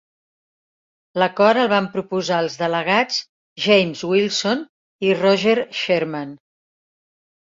L'acord 1.23 1.59
el 1.63 1.67
van 1.73 1.89
proposar 1.97 2.39
els 2.45 2.55
delegats 2.61 3.19
James 3.65 4.01
Wilson 4.13 4.63
i 5.09 5.13
Roger 5.21 5.55
Sherman. 5.81 6.33